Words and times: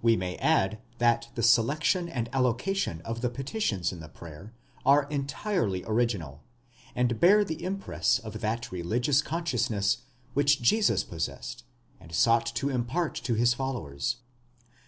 28 0.00 0.02
We 0.02 0.16
may 0.18 0.36
add 0.38 0.80
that 0.98 1.28
the 1.36 1.44
selection 1.44 2.08
and 2.08 2.28
allocation 2.32 3.00
of 3.02 3.20
the 3.20 3.30
peti 3.30 3.60
tions 3.60 3.92
in 3.92 4.00
the 4.00 4.08
prayer 4.08 4.52
are 4.84 5.06
entirely 5.10 5.84
original, 5.86 6.42
and 6.96 7.20
bear 7.20 7.44
the 7.44 7.62
impress 7.64 8.18
of 8.18 8.40
that 8.40 8.72
religious 8.72 9.22
consciousness 9.22 9.98
which 10.34 10.60
Jesus 10.60 11.04
possessed 11.04 11.62
and 12.00 12.12
sought 12.12 12.46
to 12.46 12.68
impart 12.68 13.14
to 13.14 13.34
his 13.34 13.54
followers.? 13.54 14.16